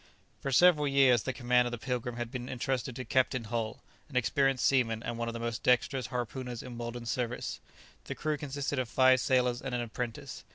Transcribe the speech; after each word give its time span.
For 0.39 0.51
several 0.51 0.87
years 0.87 1.21
the 1.21 1.31
command 1.31 1.67
of 1.67 1.71
the 1.71 1.77
"Pilgrim" 1.77 2.15
had 2.17 2.31
been 2.31 2.49
entrusted 2.49 2.95
to 2.95 3.05
Captain 3.05 3.43
Hull, 3.43 3.83
an 4.09 4.15
experienced 4.15 4.65
seaman, 4.65 5.03
and 5.03 5.15
one 5.15 5.27
of 5.27 5.35
the 5.35 5.39
most 5.39 5.61
dexterous 5.61 6.07
harpooners 6.07 6.63
in 6.63 6.75
Weldon's 6.79 7.11
service. 7.11 7.59
The 8.05 8.15
crew 8.15 8.37
consisted 8.39 8.79
of 8.79 8.89
five 8.89 9.19
sailors 9.19 9.61
and 9.61 9.75
an 9.75 9.81
apprentice. 9.81 10.43